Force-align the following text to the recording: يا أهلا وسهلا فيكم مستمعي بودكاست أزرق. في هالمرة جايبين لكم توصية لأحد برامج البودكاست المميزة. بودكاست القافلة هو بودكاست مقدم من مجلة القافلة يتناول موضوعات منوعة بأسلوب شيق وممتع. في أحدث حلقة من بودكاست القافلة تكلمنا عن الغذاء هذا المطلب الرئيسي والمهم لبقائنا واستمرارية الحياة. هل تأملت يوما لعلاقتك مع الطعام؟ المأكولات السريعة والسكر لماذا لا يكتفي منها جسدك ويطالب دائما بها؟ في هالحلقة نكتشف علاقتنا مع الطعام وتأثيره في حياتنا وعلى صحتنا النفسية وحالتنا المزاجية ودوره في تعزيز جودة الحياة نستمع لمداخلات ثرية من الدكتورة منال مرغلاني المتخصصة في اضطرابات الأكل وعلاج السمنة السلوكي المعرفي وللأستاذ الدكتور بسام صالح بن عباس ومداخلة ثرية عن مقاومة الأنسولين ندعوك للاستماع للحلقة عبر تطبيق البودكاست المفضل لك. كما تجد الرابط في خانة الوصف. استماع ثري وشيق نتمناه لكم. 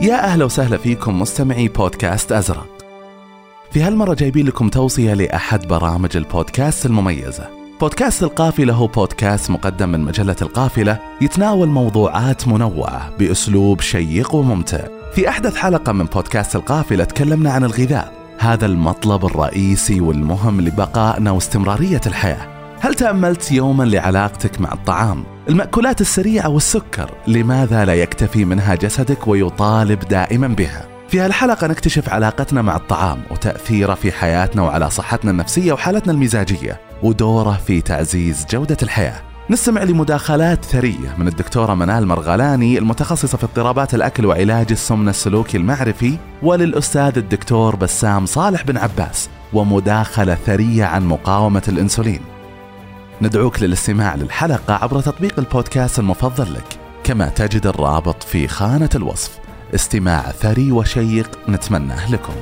يا 0.00 0.24
أهلا 0.24 0.44
وسهلا 0.44 0.76
فيكم 0.76 1.20
مستمعي 1.20 1.68
بودكاست 1.68 2.32
أزرق. 2.32 2.66
في 3.70 3.82
هالمرة 3.82 4.14
جايبين 4.14 4.46
لكم 4.46 4.68
توصية 4.68 5.14
لأحد 5.14 5.68
برامج 5.68 6.16
البودكاست 6.16 6.86
المميزة. 6.86 7.48
بودكاست 7.80 8.22
القافلة 8.22 8.72
هو 8.72 8.86
بودكاست 8.86 9.50
مقدم 9.50 9.88
من 9.88 10.00
مجلة 10.00 10.36
القافلة 10.42 10.98
يتناول 11.20 11.68
موضوعات 11.68 12.48
منوعة 12.48 13.10
بأسلوب 13.18 13.80
شيق 13.80 14.34
وممتع. 14.34 14.84
في 15.14 15.28
أحدث 15.28 15.56
حلقة 15.56 15.92
من 15.92 16.04
بودكاست 16.04 16.56
القافلة 16.56 17.04
تكلمنا 17.04 17.52
عن 17.52 17.64
الغذاء 17.64 18.12
هذا 18.38 18.66
المطلب 18.66 19.26
الرئيسي 19.26 20.00
والمهم 20.00 20.60
لبقائنا 20.60 21.30
واستمرارية 21.30 22.00
الحياة. 22.06 22.76
هل 22.80 22.94
تأملت 22.94 23.52
يوما 23.52 23.84
لعلاقتك 23.84 24.60
مع 24.60 24.72
الطعام؟ 24.72 25.35
المأكولات 25.48 26.00
السريعة 26.00 26.48
والسكر 26.48 27.10
لماذا 27.26 27.84
لا 27.84 27.94
يكتفي 27.94 28.44
منها 28.44 28.74
جسدك 28.74 29.28
ويطالب 29.28 29.98
دائما 29.98 30.48
بها؟ 30.48 30.88
في 31.08 31.20
هالحلقة 31.20 31.66
نكتشف 31.66 32.08
علاقتنا 32.08 32.62
مع 32.62 32.76
الطعام 32.76 33.22
وتأثيره 33.30 33.94
في 33.94 34.12
حياتنا 34.12 34.62
وعلى 34.62 34.90
صحتنا 34.90 35.30
النفسية 35.30 35.72
وحالتنا 35.72 36.12
المزاجية 36.12 36.80
ودوره 37.02 37.60
في 37.66 37.80
تعزيز 37.80 38.46
جودة 38.50 38.76
الحياة 38.82 39.22
نستمع 39.50 39.82
لمداخلات 39.82 40.64
ثرية 40.64 41.14
من 41.18 41.28
الدكتورة 41.28 41.74
منال 41.74 42.06
مرغلاني 42.06 42.78
المتخصصة 42.78 43.38
في 43.38 43.44
اضطرابات 43.44 43.94
الأكل 43.94 44.26
وعلاج 44.26 44.66
السمنة 44.70 45.10
السلوكي 45.10 45.56
المعرفي 45.56 46.18
وللأستاذ 46.42 47.18
الدكتور 47.18 47.76
بسام 47.76 48.26
صالح 48.26 48.62
بن 48.62 48.76
عباس 48.76 49.28
ومداخلة 49.52 50.34
ثرية 50.34 50.84
عن 50.84 51.06
مقاومة 51.06 51.62
الأنسولين 51.68 52.20
ندعوك 53.22 53.62
للاستماع 53.62 54.14
للحلقة 54.14 54.74
عبر 54.74 55.00
تطبيق 55.00 55.38
البودكاست 55.38 55.98
المفضل 55.98 56.54
لك. 56.54 56.78
كما 57.04 57.28
تجد 57.28 57.66
الرابط 57.66 58.22
في 58.22 58.48
خانة 58.48 58.90
الوصف. 58.94 59.38
استماع 59.74 60.22
ثري 60.22 60.72
وشيق 60.72 61.38
نتمناه 61.48 62.12
لكم. 62.12 62.32